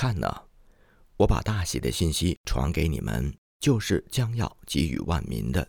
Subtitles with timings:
[0.00, 0.44] 看呐，
[1.16, 5.68] 我把大喜的信息传给你们，就是将要给予万民的。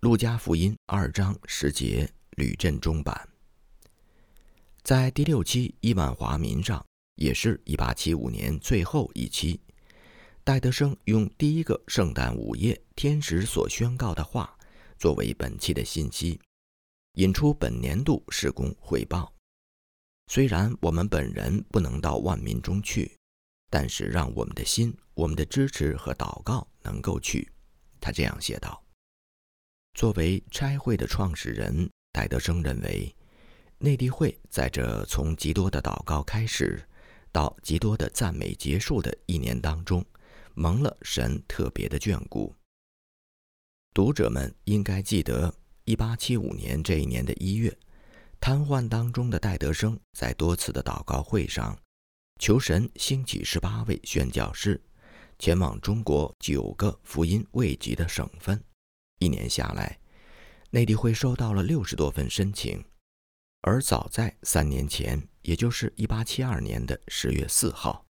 [0.00, 3.26] 路加福音二章十节，吕振中版。
[4.82, 6.84] 在第六期亿万华民上，
[7.14, 9.58] 也是一八七五年最后一期，
[10.44, 14.54] 戴德生用第一个圣诞午夜天使所宣告的话
[14.98, 16.38] 作为本期的信息，
[17.14, 19.32] 引出本年度施工汇报。
[20.30, 23.10] 虽然我们本人不能到万民中去，
[23.70, 27.50] 但是让我们的心、我们的支持和祷告能够去。
[28.00, 28.82] 他这样写道
[29.94, 33.14] ：“作为差会的创始人，戴德生认为。”
[33.80, 36.84] 内地会在这从极多的祷告开始，
[37.30, 40.04] 到极多的赞美结束的一年当中，
[40.54, 42.52] 蒙了神特别的眷顾。
[43.94, 47.72] 读者们应该记得，一八七五年这一年的一月，
[48.40, 51.78] 瘫痪当中的戴德生在多次的祷告会上，
[52.38, 54.80] 求神兴起十八位宣教士，
[55.40, 58.62] 前往中国九个福音未及的省份。
[59.18, 59.98] 一年下来，
[60.70, 62.84] 内地会收到了六十多份申请。
[63.62, 68.06] 而早在三年前，也就是一八七二年的十月四号，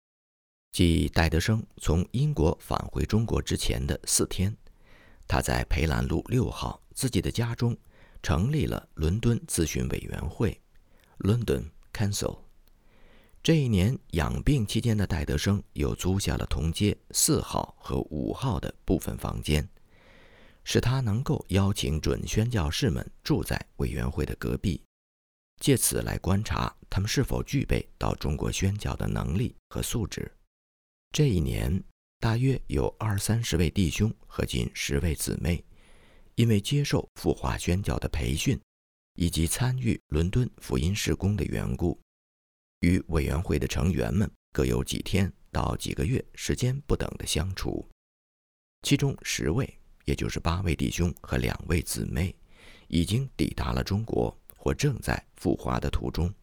[0.71, 4.55] 即戴德生从英国返回中国之前的四天，
[5.27, 7.77] 他在培兰路六号自己的家中
[8.21, 10.61] 成立了伦敦咨询委员会
[11.19, 12.42] （London Council）。
[13.43, 19.67] 这一年养病期间的戴德生又租下了同街四号和五号的部分房间，
[20.63, 24.81] 使他能够邀请准宣教士们住在委员会的隔壁。
[25.59, 30.31] 借此来观察他们是否具备到中国宣教的能力和素质。
[31.11, 31.83] 这一年，
[32.21, 35.61] 大约有二三十位弟兄和近十位姊妹，
[36.35, 38.57] 因为接受复华宣教的培训，
[39.15, 41.99] 以及参与伦敦福音事工的缘故，
[42.83, 47.89] 与委员会的成员们各有几天到几个月时间不等的相处。
[48.81, 52.35] 其中十位，也就是八位弟兄和两位姊妹，
[52.89, 54.37] 已经抵达了中国。
[54.55, 56.33] 或正在赴华的途中，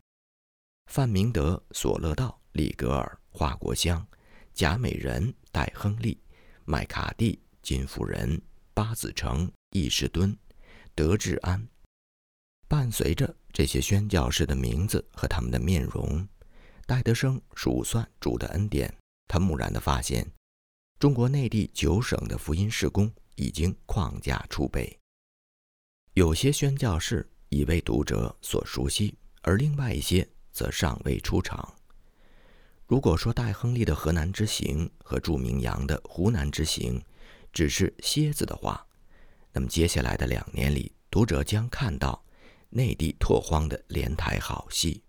[0.90, 4.06] 范明德、索勒道、里格尔、华国香、
[4.52, 6.20] 贾美人、戴亨利、
[6.66, 8.38] 麦卡蒂、金夫人、
[8.74, 10.36] 巴子成、易士敦、
[10.94, 11.66] 德志安，
[12.70, 16.24] 伴随着这些宣教士的名字和他们的面容，
[16.86, 18.94] 戴德生数算主的恩典，
[19.26, 20.24] 他蓦然的发现，
[21.00, 24.96] 中国内地九省的福音事工已经框架储备，
[26.14, 27.28] 有些宣教士。
[27.52, 31.74] 已为读者所熟悉，而另外一些则尚未出场。
[32.86, 37.02] 如果说戴亨利的河南之行和祝明阳的湖南之行
[37.52, 38.86] 只是蝎子的话，
[39.52, 42.24] 那么接下来的两年里，读者将看到
[42.70, 45.02] 内地拓荒的连台好戏。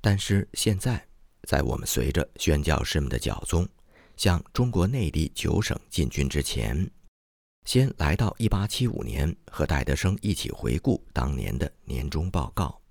[0.00, 1.06] 但是现在，
[1.44, 3.68] 在我们随着宣教师们的教宗
[4.16, 6.90] 向中国内地九省进军之前。
[7.64, 12.82] 先来到一八七五年，和戴德生一起回顾当年的年终报告。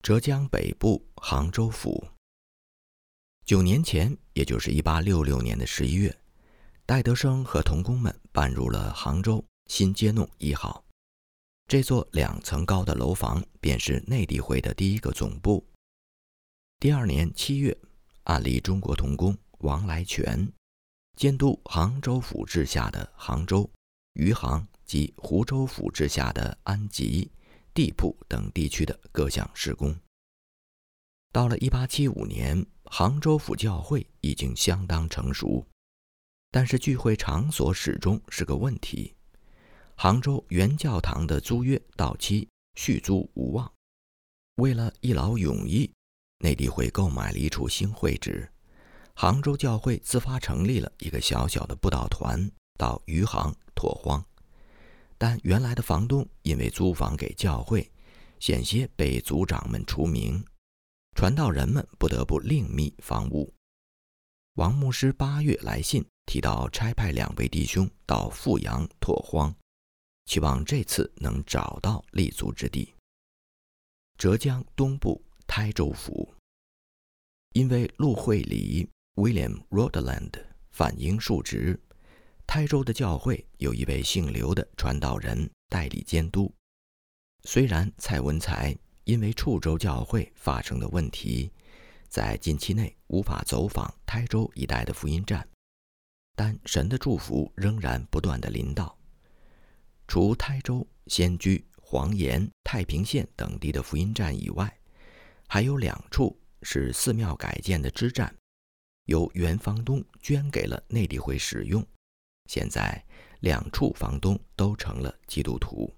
[0.00, 2.06] 浙江北部杭州府。
[3.44, 6.14] 九年前，也就是一八六六年的十一月，
[6.86, 10.83] 戴德生和同工们搬入了杭州新街弄一号。
[11.66, 15.66] 这座两层高的楼房便是内地会的第一个总部。
[16.78, 17.76] 第二年七月，
[18.24, 20.46] 按立中国同工王来全。
[21.16, 23.68] 监督杭州府治下的杭州、
[24.14, 27.30] 余杭及湖州府治下的安吉、
[27.72, 29.96] 地铺等地区的各项施工。
[31.32, 35.64] 到了1875年，杭州府教会已经相当成熟，
[36.50, 39.13] 但是聚会场所始终是个问题。
[39.96, 43.70] 杭州原教堂的租约到期，续租无望。
[44.56, 45.90] 为了一劳永逸，
[46.38, 48.48] 内地会购买了一处新会址。
[49.14, 54.22] 杭州教会自发成立了一个小小的布道团，到余杭拓荒，
[55.16, 57.88] 但原来的房东因为租房给教会，
[58.40, 60.44] 险些被族长们除名，
[61.14, 63.54] 传道人们不得不另觅房屋。
[64.54, 69.54] 王牧师八月来信提到差派两位弟兄到富阳拓荒，
[70.26, 72.94] 期望这次能找到立足之地。
[74.18, 76.34] 浙江东部台州府，
[77.52, 78.88] 因为陆会里。
[79.16, 80.32] William Rodland
[80.72, 81.80] 反应述职，
[82.48, 86.52] 台州的教会有一位姓刘的传道人代理监督。
[87.44, 91.48] 虽然蔡文才因为处州教会发生的问题，
[92.08, 95.48] 在近期内无法走访台州一带的福音站，
[96.34, 98.98] 但神的祝福仍然不断的临到。
[100.06, 104.78] 除台州、仙居、黄岩、太平县等地的福音站以外，
[105.48, 106.38] 还有两处。
[106.66, 108.34] 是寺庙改建的支站，
[109.04, 111.86] 由原房东捐给了内地会使用。
[112.46, 113.04] 现在
[113.40, 115.94] 两处房东都成了基督徒。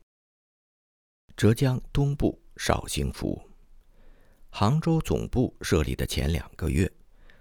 [1.37, 3.41] 浙江东部绍兴府，
[4.51, 6.93] 杭州总部设立的前两个月，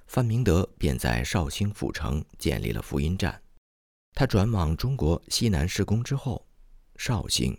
[0.06, 3.42] 范明德便在绍兴府城建立了福音站。
[4.14, 6.45] 他转往中国西南施工之后，
[6.98, 7.58] 绍兴、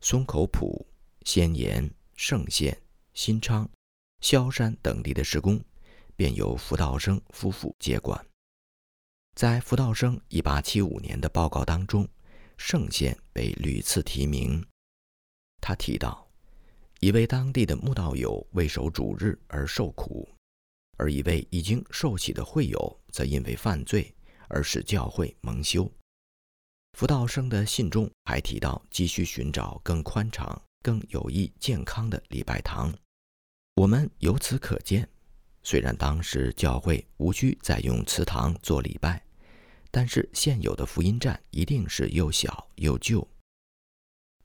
[0.00, 0.86] 松口浦、
[1.24, 2.76] 仙岩、盛县、
[3.12, 3.68] 新昌、
[4.20, 5.62] 萧山等地的施工，
[6.16, 8.24] 便由福道生夫妇接管。
[9.34, 12.08] 在福道生1875年的报告当中，
[12.56, 14.64] 盛县被屡次提名。
[15.60, 16.30] 他提到，
[17.00, 20.28] 一位当地的墓道友为守主日而受苦，
[20.96, 24.14] 而一位已经受洗的会友则因为犯罪
[24.48, 25.90] 而使教会蒙羞。
[26.94, 32.94] 福道生的信中还提到，急需寻找更宽敞、更有益健康的礼拜堂。
[33.74, 35.08] 我们由此可见，
[35.64, 39.20] 虽然当时教会无需再用祠堂做礼拜，
[39.90, 43.26] 但是现有的福音站一定是又小又旧。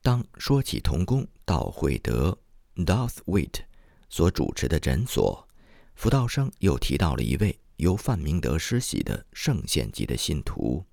[0.02, 2.36] 当说起童工道惠德
[2.78, 3.62] （Doth Wit）
[4.10, 5.48] 所主持的诊所，
[5.94, 10.84] 福道生又提到了一位由范明德施洗的圣贤级的信徒。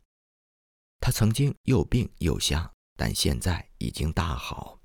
[1.00, 4.78] 他曾经又病又瞎，但现在已经大好。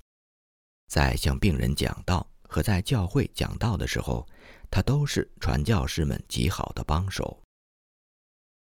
[0.88, 4.28] 在向病人讲道和在教会讲道的时候，
[4.70, 7.42] 他都是传教士们极好的帮手。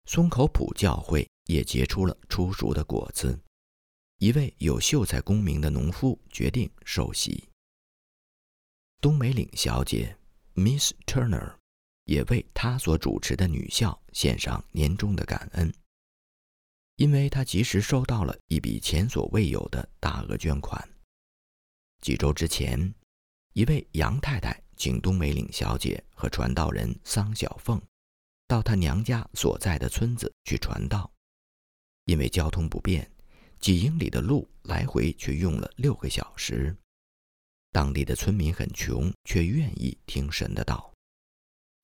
[0.05, 3.39] 松口浦教会也结出了出熟的果子。
[4.19, 7.49] 一位有秀才功名的农夫决定受洗。
[9.01, 10.17] 东梅岭小姐
[10.53, 11.55] Miss Turner
[12.05, 15.73] 也为他所主持的女校献上年终的感恩，
[17.03, 20.81] 因为他及时收到了一笔前所未有的大额捐款。
[21.99, 22.93] 几周之前，
[23.51, 27.81] 一位杨太太请东梅岭小姐和传道人桑小凤
[28.47, 31.11] 到她娘家所在的村子去传道，
[32.05, 33.05] 因为交通不便。
[33.59, 36.73] 几英里的路来回却用了六个小时。
[37.73, 40.89] 当地的村民很穷，却愿意听神的道。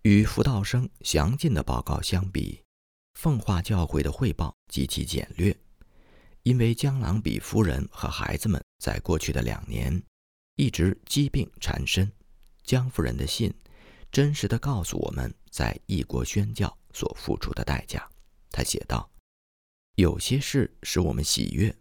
[0.04, 2.64] 与福道生详尽的报告相比，
[3.20, 5.54] 奉化教会的汇报极其简略。
[6.44, 10.02] 因为江郎比夫人和孩子们在过去的两年
[10.56, 12.10] 一直疾病缠身，
[12.64, 13.54] 江夫人的信
[14.10, 18.10] 真实的告诉我们在异国宣教所付出的代价。
[18.52, 19.12] 他写道。
[19.96, 21.76] 有些事使我们喜悦，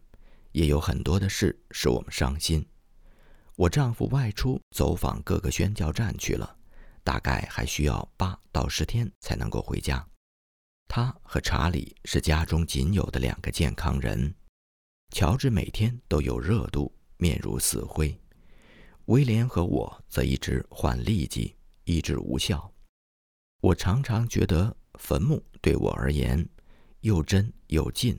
[0.50, 2.66] 也有很多的事使我们伤心。
[3.54, 6.56] 我丈夫外出走访各个宣教站去了，
[7.04, 10.04] 大概还需要八到十天才能够回家。
[10.88, 14.34] 他和查理是家中仅有的两个健康人。
[15.10, 18.18] 乔治每天都有热度，面如死灰。
[19.04, 21.54] 威廉和我则一直患痢疾，
[21.84, 22.72] 医治无效。
[23.60, 26.48] 我常常觉得坟墓对我而言。
[27.02, 28.18] 又真又近，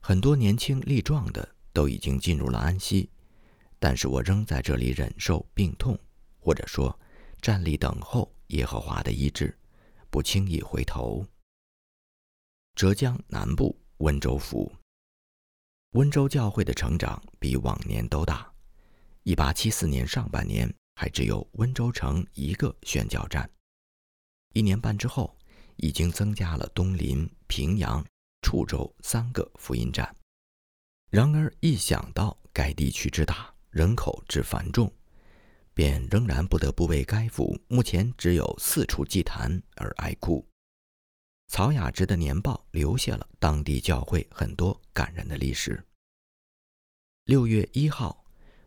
[0.00, 3.08] 很多年轻力壮的都已经进入了安息，
[3.78, 5.96] 但是我仍在这里忍受病痛，
[6.40, 6.98] 或者说
[7.40, 9.56] 站立等候耶和华的医治，
[10.10, 11.24] 不轻易回头。
[12.76, 14.70] 浙江南部温州府，
[15.92, 18.46] 温州教会的成长比往年都大。
[19.22, 23.50] 一八七四年上半年还只有温州城一个宣教站，
[24.52, 25.34] 一年半之后。
[25.78, 28.02] 已经增加了东临、平阳、
[28.40, 30.16] 处州三个福音站。
[31.10, 34.90] 然而，一想到该地区之大、人口之繁重，
[35.74, 40.42] 便仍然不得不为该府目前只有四处祭坛而哀哭。
[41.48, 45.82] 曹雅芝的年报留下了当地教会很多感人的历史。
[47.24, 48.24] 六月一号，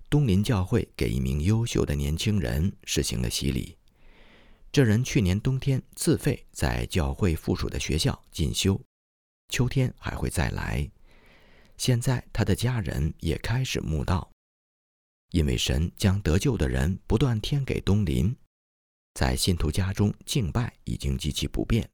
[0.09, 3.77] 东林教会给一名优秀的年轻人实行了洗礼。
[4.71, 8.79] 这人去年冬天自费在教会附属的学校进修，
[9.49, 10.89] 秋天还会再来。
[11.77, 14.29] 现在他的家人也开始慕道，
[15.31, 18.35] 因为神将得救的人不断添给东林，
[19.13, 21.89] 在信徒家中敬拜已经极其不便。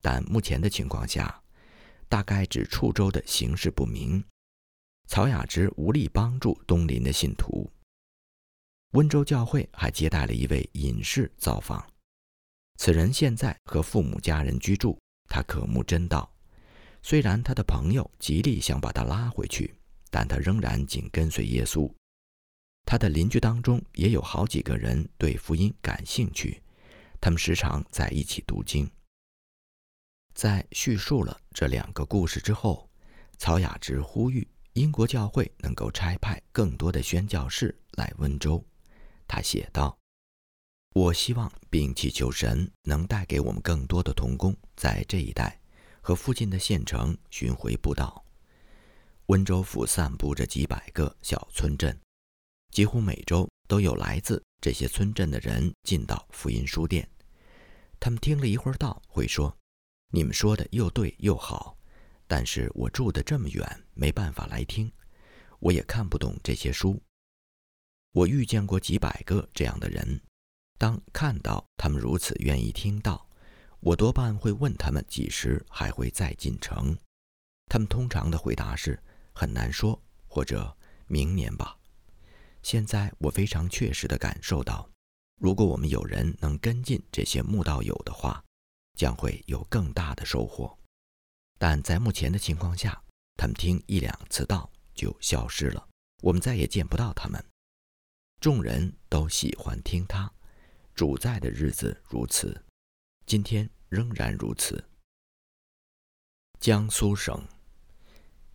[0.00, 1.42] 但目前的情况下，
[2.08, 4.24] 大概指处州的形势不明，
[5.06, 7.70] 曹雅芝无力帮助东林的信徒。
[8.92, 11.86] 温州教会还接待了一位隐士造访。
[12.78, 16.28] 此人现在和父母家人居住，他渴慕真道。
[17.02, 19.74] 虽然他的朋友极力想把他拉回去，
[20.10, 21.90] 但他仍然紧跟随耶稣。
[22.84, 26.60] 他的邻居当中也有好几个人对福音感兴趣，
[27.20, 28.90] 他们时常在一起读经。
[30.34, 32.88] 在叙述了这两个故事之后，
[33.38, 38.64] 曹雅芝呼吁英国教会能够差派更多的宣教士来温州。
[39.26, 39.96] 他写道。
[40.92, 45.56] 我希望并祈求神能带给我们更多的童工，在这一带
[46.00, 48.24] 和附近的县城巡回布道。
[49.26, 51.96] 温州府散布着几百个小村镇，
[52.72, 57.08] 几乎每周都有来自这些村镇的人进到福音书店。
[58.00, 59.56] 他们听了一会儿道，会说
[60.10, 61.76] ：“你们说的又对又好，
[62.26, 64.92] 但是我住的这么远，没办法来听，
[65.58, 67.00] 我也看不懂这些书。”
[68.12, 70.20] 我遇见过几百个这样的人。
[70.78, 73.28] 当看到他们如此愿意听到，
[73.80, 76.96] 我多半会问他们几时还会再进城。
[77.66, 79.00] 他们通常的回答是。
[79.32, 80.76] 很难说，或者
[81.06, 81.78] 明年吧。
[82.62, 84.90] 现在我非常确实地感受到，
[85.40, 88.44] 如果我们有人能跟进这些慕道友的话，
[89.00, 90.76] 将会有更大的收获。
[91.58, 93.02] 但在目前的情况下，
[93.38, 95.88] 他们听一两次道就消失了，
[96.20, 97.42] 我们再也见不到他们。
[98.40, 100.30] 众人都喜欢听他，
[100.94, 102.62] 主在的日子如此，
[103.24, 104.84] 今天仍然如此。
[106.60, 107.42] 江苏省。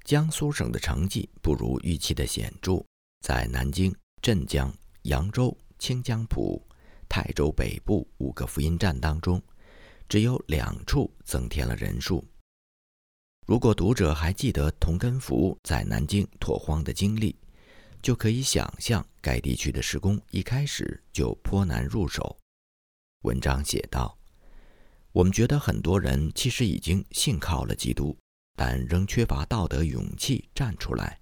[0.03, 2.85] 江苏省的成绩不如预期的显著，
[3.21, 4.71] 在南京、镇江、
[5.01, 6.63] 扬州、清江浦、
[7.09, 9.41] 泰州北部五个福音站当中，
[10.07, 12.25] 只有两处增添了人数。
[13.45, 17.35] 如果读者还记得童根福在南京拓荒的经历，
[18.01, 22.37] 就可以想象该地区的施工一开始就颇难入手。
[23.21, 24.17] 文章写道
[25.11, 28.15] ：“我们觉得很多人其实已经信靠了基督。”
[28.57, 31.19] 但仍缺乏道德勇气站出来，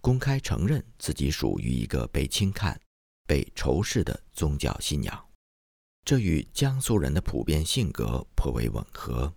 [0.00, 2.80] 公开承认自己属于一个被轻看、
[3.28, 5.24] 被仇视的宗教信仰。
[6.04, 9.32] 这与江苏人的普遍性格颇为吻合。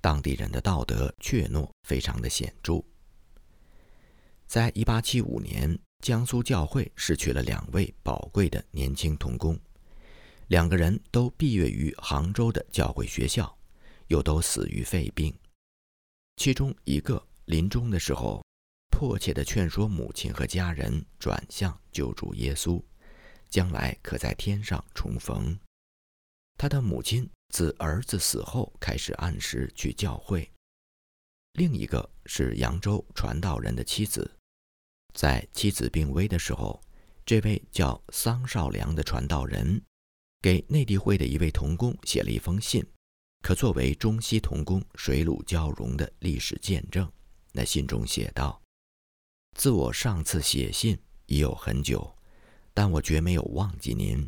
[0.00, 2.82] 当地人的道德怯懦非常的显著。
[4.46, 9.58] 在一八七五年，江苏教会失去了两位宝贵的年轻童工，
[10.48, 13.56] 两个人都毕业于杭州的教会学校，
[14.08, 15.34] 又都死于肺病。
[16.36, 18.44] 其中一个临终的时候，
[18.90, 22.80] 迫切地劝说母亲和家人转向救助耶稣，
[23.48, 25.58] 将来可在天上重逢。
[26.64, 30.50] 他的母亲自儿子死后开始按时去教会。
[31.52, 34.34] 另一个是扬州传道人的妻子，
[35.12, 36.80] 在妻子病危的时候，
[37.26, 39.78] 这位叫桑绍良的传道人，
[40.40, 42.82] 给内地会的一位童工写了一封信。
[43.42, 47.06] 可作为中西同工水乳交融的历史见证。
[47.52, 48.58] 那信中写道
[49.54, 52.16] ：“自我上次写信已有很久，
[52.72, 54.26] 但我绝没有忘记您。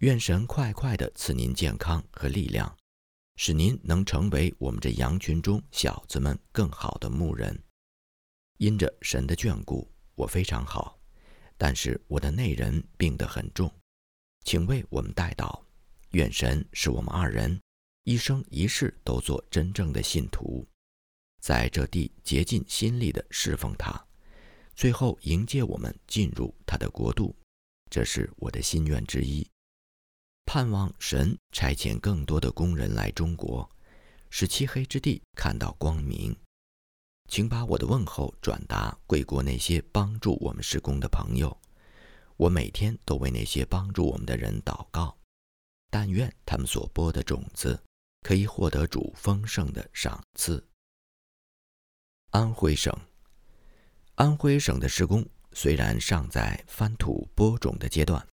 [0.00, 2.76] 愿神快快地赐您健康和力量，
[3.36, 7.58] 使您能成为我们这羊群中小子们更好的牧人。
[8.58, 11.00] 因着神的眷顾，我非常好，
[11.56, 13.72] 但是我的内人病得很重，
[14.44, 15.62] 请为我们代祷。
[16.10, 17.58] 愿神使我们二人。”
[18.04, 20.64] 一生一世都做真正的信徒，
[21.40, 24.06] 在这地竭尽心力地侍奉他，
[24.76, 27.34] 最后迎接我们进入他的国度，
[27.90, 29.44] 这是我的心愿之一。
[30.46, 33.68] 盼望神差遣更多的工人来中国，
[34.30, 36.34] 使漆黑之地看到光明。
[37.28, 41.54] 请把我的问候转达贵国那些帮助我们施工的朋友，
[42.36, 45.18] 我每天都为那些帮助我们的人祷告，
[45.90, 47.82] 但愿他们所播的种子。
[48.22, 50.66] 可以获得主丰盛的赏赐。
[52.30, 52.92] 安徽省，
[54.16, 58.26] 安徽省的施工虽然尚在翻土播种的阶段，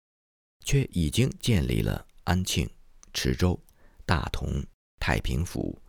[0.65, 2.69] 却已经建立了安庆、
[3.13, 3.59] 池州、
[4.07, 4.65] 大同、
[4.99, 5.81] 太平府、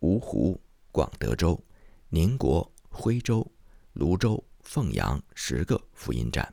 [0.00, 0.60] 芜湖、
[0.92, 1.62] 广德州、
[2.08, 3.44] 宁国、徽州、
[3.92, 6.52] 泸州、凤阳十个福音站。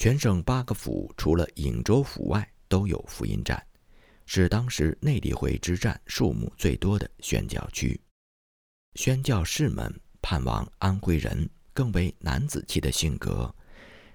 [0.00, 3.64] 全省八个府除了颍州府外，都有福音站。
[4.24, 8.00] 是当时内地会之战数目最多的宣教区，
[8.94, 9.92] 宣教士们
[10.22, 13.52] 盼望安徽人更为男子气的性格，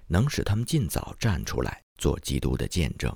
[0.08, 3.16] 能使他们尽早站出来做基督的见证。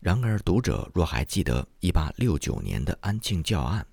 [0.00, 3.86] 然而，读者若还记得1869年的安庆教案，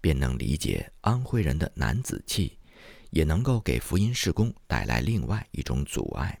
[0.00, 2.58] 便能理解安徽人的男子气，
[3.10, 6.40] 也能够给福音事工带来另外一种阻碍，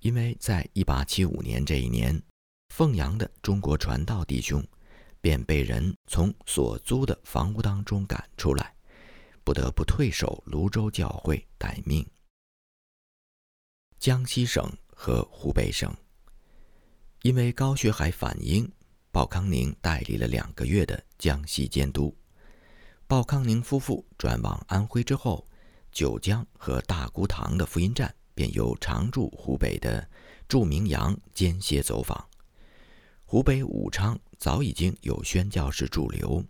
[0.00, 2.22] 因为在1875年这一年。
[2.74, 4.62] 凤阳的中国传道弟兄，
[5.20, 8.74] 便被人从所租的房屋当中赶出来，
[9.44, 12.04] 不得不退守泸州教会待命。
[13.98, 15.92] 江西省和湖北省，
[17.22, 18.70] 因为高学海反英，
[19.10, 22.14] 鲍康宁代理了两个月的江西监督。
[23.06, 25.46] 鲍康宁夫妇转往安徽之后，
[25.90, 30.08] 九江和大沽塘的福音站便由常驻湖北的
[30.46, 32.28] 祝明阳间歇走访。
[33.24, 36.44] 湖北武昌早已经有宣教士驻留，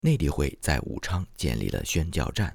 [0.00, 2.54] 内地会在武昌建立了宣教站，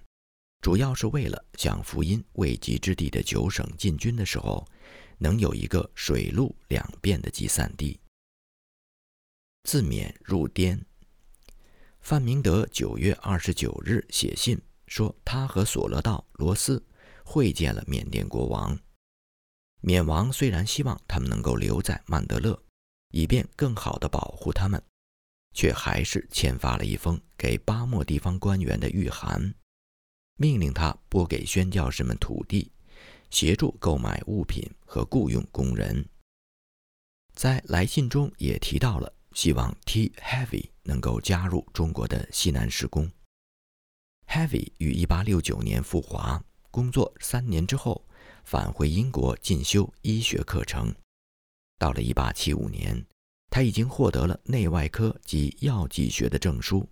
[0.62, 4.68] 主要是为了向福音未及之地的九省进军的时候，
[5.18, 8.00] 能有一个水陆两便的集散地。
[9.64, 10.86] 自缅入滇，
[12.02, 16.84] 范明德九月二十九日写信说，他和索勒道罗斯
[17.24, 18.78] 会见了缅甸国王。
[19.82, 22.62] 缅王虽然希望他们能够留在曼德勒，
[23.12, 24.82] 以便更好地保护他们，
[25.54, 29.54] 却还是签发了一封给巴莫地方官员的谕函，
[30.42, 32.72] 命令他拨给宣教士们土地，
[33.30, 36.08] 协助购买物品和雇佣工人。
[37.34, 39.14] 在来信中也提到了。
[39.34, 43.10] 希望 T Heavy 能够加入中国的西南施工。
[44.28, 48.04] Heavy 于1869年赴华工作三年之后，
[48.44, 50.94] 返回英国进修医学课程。
[51.78, 53.06] 到了1875年，
[53.52, 56.90] 他已经获得了内外科及药剂学的证书，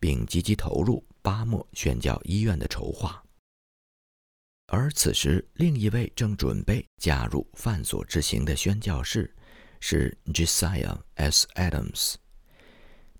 [0.00, 3.20] 并积极投入巴莫宣教医院的筹划。
[4.66, 9.34] 而此时，另一位正准备加入范所之行的宣教士。
[9.86, 11.46] 是 Josiah S.
[11.56, 12.14] Adams，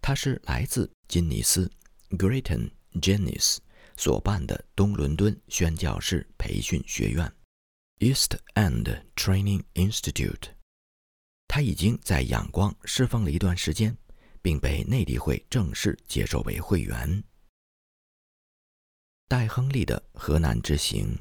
[0.00, 1.70] 他是来自金尼斯
[2.08, 2.70] （Greaton
[3.02, 3.61] j e n n i s
[3.99, 7.30] 所办的东伦敦宣教士培训学院
[7.99, 10.49] （East End Training Institute）。
[11.49, 13.94] 他已经在仰光侍奉了一段时间，
[14.40, 17.23] 并被内地会正式接受为会员。
[19.26, 21.18] 戴亨利的河南之行，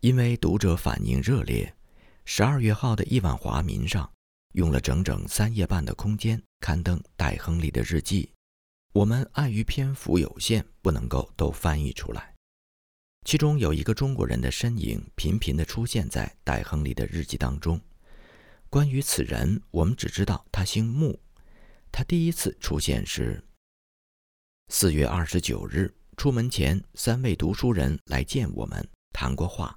[0.00, 1.74] 因为读者反应热烈，
[2.24, 4.10] 十二月号的亿万华民上。
[4.54, 8.32] 用了整整三页半的空间刊登戴亨利的日记，
[8.92, 12.34] 我们碍于篇幅有限，不能够都翻译出来。
[13.24, 17.80] 其中有一个中国人的身影频频地出现在戴亨利的日记当中。
[18.68, 21.20] 关于此人，我们只知道他姓穆。
[21.92, 23.40] 他第一次出现是
[24.66, 29.74] 四月二十九日，出门前三位读书人来见我们，谈过话。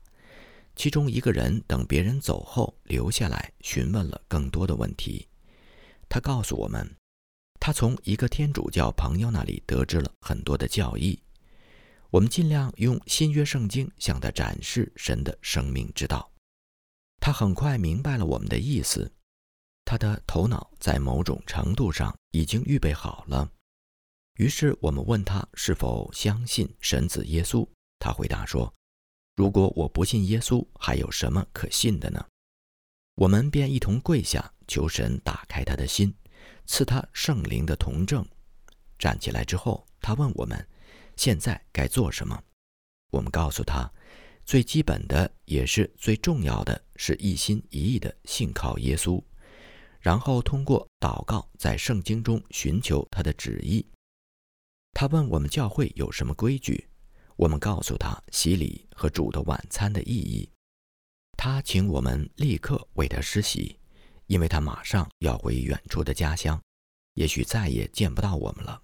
[0.76, 5.26] 其中一个人等别人走后留下来询问了更多的问题。
[6.10, 6.86] 他告诉我们，
[7.62, 11.18] 他从一个天主教朋友那里得知了很多的教义。
[12.10, 16.30] 我们尽量用新约圣经向他展示神的生命之道。
[17.22, 19.10] 他很快明白了我们的意思，
[19.86, 23.50] 他的头脑在某种程度上已经预备好了。
[24.36, 27.67] 于是我们问他是否相信神子耶稣，
[28.00, 28.74] 他回答说。
[29.36, 32.24] 如果我不信耶稣，还有什么可信的呢？
[33.15, 36.13] 我们便一同跪下，求神打开他的心，
[36.65, 38.24] 赐他圣灵的同证。
[39.00, 40.67] 站起来之后，他问我们
[41.17, 42.43] ：“现在该做什么？”
[43.12, 43.91] 我们告诉他
[44.46, 49.24] ：“最基本的，也是最重要的，是一心一意的信靠耶稣，
[50.00, 53.84] 然后通过祷告，在圣经中寻求他的旨意。”
[54.94, 56.88] 他问我们教会有什么规矩。
[57.36, 60.48] 我们告诉他洗礼和主的晚餐的意义。
[61.36, 63.80] 他请我们立刻为他施洗，
[64.28, 66.62] 因为他马上要回远处的家乡，
[67.16, 68.80] 也许再也见不到我们了。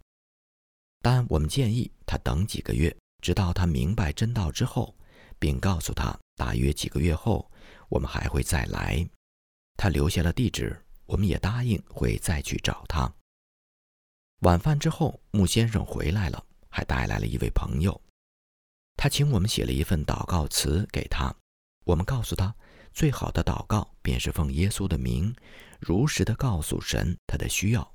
[1.02, 4.94] 但我们建议他等几个月，直到他明白真道之后，
[5.38, 7.50] 并告诉他大约几个月后
[7.88, 9.08] 我们还会再来。
[9.78, 13.14] 他留下了地址，我们也答应会再去找他。
[14.40, 18.02] 晚饭之后，穆先生回来了，还带来了一位朋友。
[18.96, 21.34] 他请我们写了一份祷告词给他，
[21.84, 22.56] 我们告诉他，
[22.94, 25.36] 最好的祷告便是奉耶稣的名，
[25.82, 27.94] 如实的告诉神他的需要。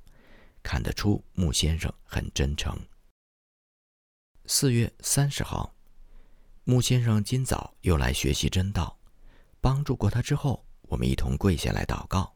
[0.61, 2.75] 看得出穆先生很真诚。
[4.45, 5.75] 四月三十号，
[6.63, 8.99] 穆先生今早又来学习真道，
[9.61, 12.35] 帮助过他之后，我们一同跪下来祷告，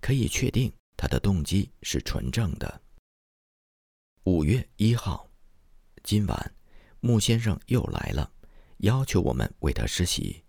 [0.00, 2.80] 可以确定他的动机是纯正的。
[4.26, 5.30] 五月一号，
[6.02, 6.54] 今晚。
[7.00, 8.32] 穆先生又来了，
[8.78, 10.42] 要求我们为他施洗。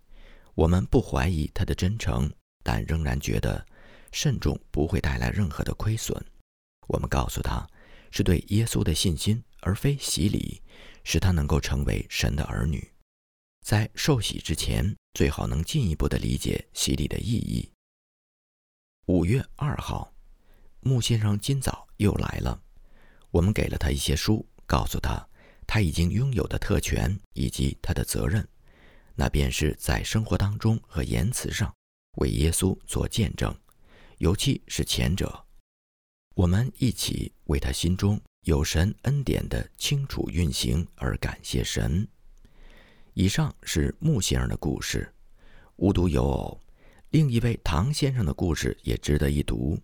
[0.54, 3.66] 我们不怀疑他的真诚，但仍然觉得
[4.12, 6.16] 慎重不会带来任何的亏损。
[6.88, 7.68] 我们告诉他，
[8.10, 10.62] 是对耶稣的信心，而非洗礼，
[11.04, 12.90] 使他能够成为神的儿女。
[13.60, 17.70] 在受洗之前，最好能进一步的理解洗礼的意义。
[19.04, 20.14] 五月二号，
[20.80, 22.62] 穆先生今早又来了，
[23.36, 25.28] 我们给了他一些书，告诉他。
[25.66, 28.48] 他已经拥有的特权以及他的责任，
[29.14, 31.70] 那便是在生活当中和言辞上
[32.16, 33.54] 为耶稣做见证，
[34.16, 35.44] 尤其是前者。
[36.34, 42.08] 我们一起为他心中有神恩典的清楚运行而感谢神。
[43.12, 45.12] 以上是穆先生的故事，
[45.76, 46.58] 无独有偶，
[47.10, 49.78] 另一位唐先生的故事也值得一读。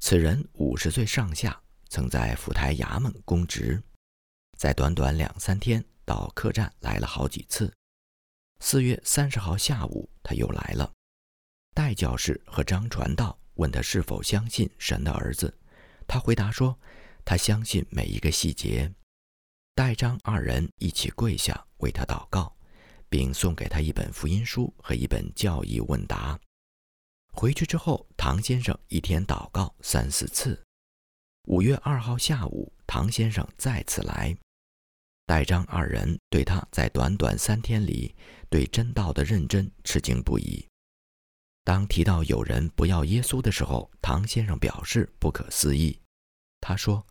[0.00, 3.82] 此人五十岁上下，曾在府台衙门供职，
[4.58, 7.72] 在短短两三天到客栈来了好几次。
[8.60, 10.92] 四月三十号下午，他又来了。
[11.74, 15.56] 戴教士和张传道问他是否相信神的儿子，
[16.06, 16.76] 他回答说，
[17.24, 18.92] 他相信每一个细节。
[19.74, 22.54] 戴张二人一起跪下为他祷告，
[23.08, 26.38] 并送给他一本福音书和一本教义问答。
[27.32, 30.60] 回去之后，唐先生一天祷告三四次。
[31.48, 34.36] 五月二号下午，唐先生再次来，
[35.24, 38.14] 戴张二人对他在短短三天里
[38.50, 40.62] 对真道的认真吃惊不已。
[41.64, 45.98] 当提到有人不要耶稣的时候，唐先生表示不可思议。
[46.60, 47.02] 他说：“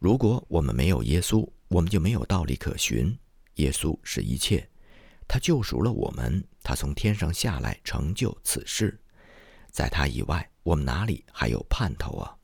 [0.00, 3.14] 如果我们没有耶稣，我们就没有道理可循。
[3.56, 4.66] 耶稣是一切，
[5.28, 8.98] 他救赎了我们，他从天上下来成就此事。
[9.70, 12.34] 在他以外，我们哪里还有盼头啊？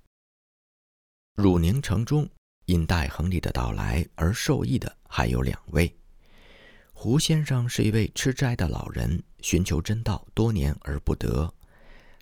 [1.40, 2.28] 汝宁城中
[2.66, 5.92] 因戴亨利的到来而受益的还有两位。
[6.92, 11.52] 胡先生是一位吃斋的老人，寻求真道多年而不得，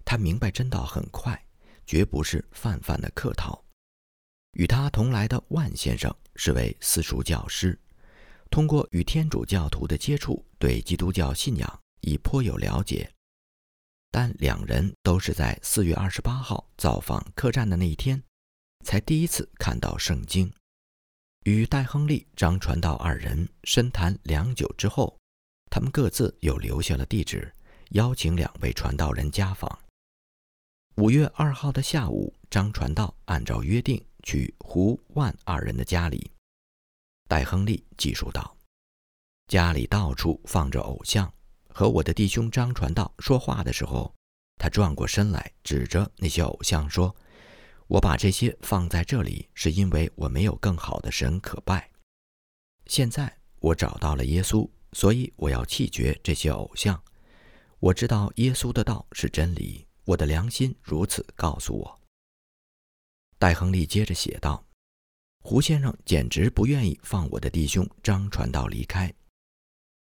[0.04, 1.44] 他明白真道很快，
[1.84, 3.60] 绝不是泛泛的客套。
[4.52, 7.78] 与他同来的万先生是位私塾教师，
[8.50, 13.10] 通过与天主教徒的接触，对基督教信仰已颇有了解。
[14.10, 18.22] 但两人都是在四月二十八号造访客栈的那一天，
[18.88, 20.50] 才第一次看到圣经。
[21.44, 25.14] 与戴亨利、张传道二人深谈良久之后，
[25.70, 27.52] 他们各自又留下了地址，
[27.90, 29.78] 邀请两位传道人家访。
[30.94, 34.02] 五月二号的下午，张传道按照约定。
[34.24, 36.30] 去胡万二人的家里，
[37.28, 38.56] 戴亨利记述道
[39.48, 41.32] ：“家里到处放着偶像。
[41.68, 44.12] 和我的弟兄张传道说话的时候，
[44.56, 47.14] 他转过身来，指着那些偶像说
[47.88, 51.90] ：‘我把这些放在这里，是因为我没有更好的神可拜。
[52.86, 57.02] 现在我找到了耶稣，所以我要弃绝这些偶像。
[57.78, 62.00] 我知道耶稣的道是真理，我的良心如此告诉我。’”
[63.38, 64.62] 戴亨利接着写道
[65.40, 69.12] ：“胡先生简直不愿意放我的弟兄张传道离开。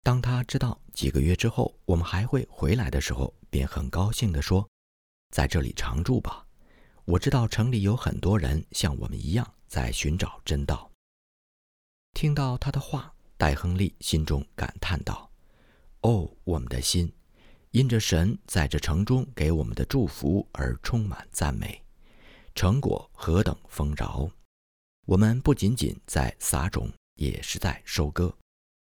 [0.03, 4.69] 当他知道几个月之后我们还会回来的时候，便很高兴地说
[5.31, 6.46] ：‘在这里常住吧。’
[7.07, 10.91] 我知道城里有很多人像我们一样在寻找真道。”
[12.15, 15.31] 听到他的话，戴亨利心中感叹道
[16.03, 17.13] ：“哦，我们的心，
[17.71, 21.81] 因着神在这城中给我们的祝福而充满赞美。”
[22.57, 24.31] 成果何等丰饶！
[25.07, 28.35] 我们不仅仅在撒种，也是在收割，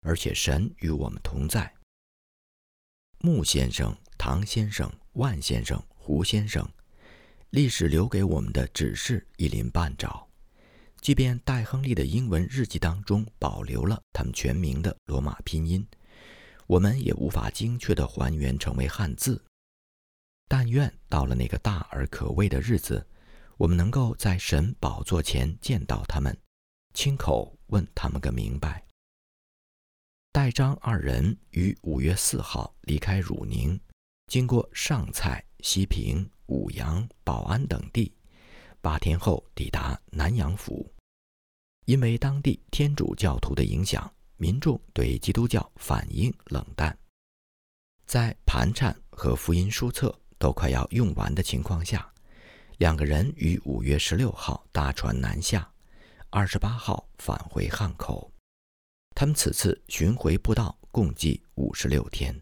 [0.00, 1.72] 而且神与我们同在。
[3.20, 6.68] 穆先生、唐先生、万先生、胡先生，
[7.52, 10.26] 历史留给我们的只是一鳞半爪。
[11.02, 15.86] 即便戴亨利的英文日记当中保留了他们全名的罗马拼音，
[16.66, 19.38] 我们也无法精确地还原成为汉字。
[20.48, 23.06] 但愿到了那个大而可畏的日子。
[23.58, 26.36] 我们能够在神宝座前见到他们，
[26.94, 28.82] 亲口问他们个明白。
[30.32, 33.78] 戴章二人于五月四号离开汝宁，
[34.26, 38.12] 经过上蔡、西平、武阳、保安等地，
[38.82, 40.86] 八天后抵达南阳府。
[41.86, 46.96] 因为当地天主教徒的影响，民众对基督教反应冷淡。
[48.04, 52.06] 在盘缠和福音书册都快要用完的情况下。
[52.76, 55.66] 两个人于五月十六号搭船南下，
[56.28, 58.30] 二十八号返回汉口。
[59.14, 62.38] 他们此次巡回布道共计五十六天。